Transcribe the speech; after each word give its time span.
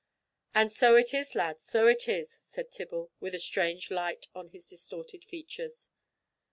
"And 0.55 0.71
so 0.71 0.95
it 0.95 1.13
is, 1.13 1.35
lad, 1.35 1.61
so 1.61 1.85
it 1.85 2.09
is," 2.09 2.33
said 2.33 2.71
Tibble, 2.71 3.11
with 3.19 3.35
a 3.35 3.39
strange 3.39 3.91
light 3.91 4.25
on 4.33 4.49
his 4.49 4.67
distorted 4.67 5.23
features. 5.23 5.91